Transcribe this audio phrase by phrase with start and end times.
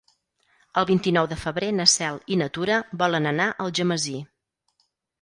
[0.81, 4.19] El vint-i-nou de febrer na Cel i na Tura volen anar a Algemesí.